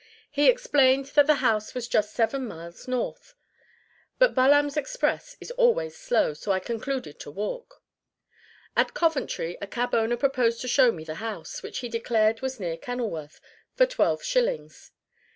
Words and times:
He 0.31 0.49
explained 0.49 1.05
that 1.13 1.27
the 1.27 1.35
house 1.45 1.75
was 1.75 1.87
just 1.87 2.11
seven 2.15 2.47
miles 2.47 2.87
north; 2.87 3.35
but 4.17 4.33
Baalam's 4.33 4.75
express 4.75 5.37
is 5.39 5.51
always 5.51 5.95
slow, 5.95 6.33
so 6.33 6.51
I 6.51 6.59
concluded 6.59 7.19
to 7.19 7.29
walk. 7.29 7.83
At 8.75 8.95
Coventry 8.95 9.59
a 9.61 9.67
cab 9.67 9.93
owner 9.93 10.17
proposed 10.17 10.59
to 10.61 10.67
show 10.67 10.91
me 10.91 11.03
the 11.03 11.21
house, 11.21 11.61
which 11.61 11.77
he 11.85 11.87
declared 11.87 12.41
was 12.41 12.59
near 12.59 12.77
Kenilworth, 12.77 13.39
for 13.75 13.85
twelve 13.85 14.23
shillings. 14.23 14.91